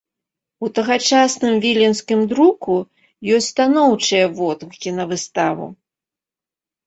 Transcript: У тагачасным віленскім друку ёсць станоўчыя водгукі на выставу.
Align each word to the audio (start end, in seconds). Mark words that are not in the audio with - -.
У 0.67 0.67
тагачасным 0.77 1.57
віленскім 1.65 2.19
друку 2.31 2.77
ёсць 3.35 3.49
станоўчыя 3.55 4.25
водгукі 4.39 4.95
на 5.01 5.05
выставу. 5.11 5.65